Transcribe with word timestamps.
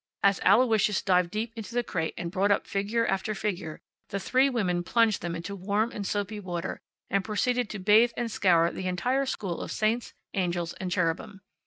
As 0.23 0.39
Aloysius 0.39 1.03
dived 1.03 1.29
deep 1.29 1.53
into 1.55 1.75
the 1.75 1.83
crate 1.83 2.15
and 2.17 2.31
brought 2.31 2.49
up 2.49 2.65
figure 2.65 3.05
after 3.05 3.35
figure, 3.35 3.81
the 4.09 4.19
three 4.19 4.49
women 4.49 4.81
plunged 4.83 5.21
them 5.21 5.35
into 5.35 5.55
warm 5.55 5.91
and 5.91 6.07
soapy 6.07 6.39
water 6.39 6.81
and 7.11 7.23
proceeded 7.23 7.69
to 7.69 7.77
bathe 7.77 8.11
and 8.17 8.31
scour 8.31 8.71
the 8.71 8.87
entire 8.87 9.27
school 9.27 9.61
of 9.61 9.71
saints, 9.71 10.15
angels, 10.33 10.73
and 10.79 10.89
cherubim. 10.91 11.41